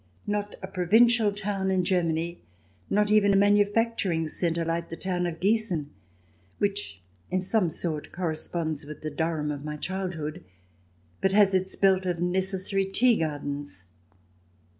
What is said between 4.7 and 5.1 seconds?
the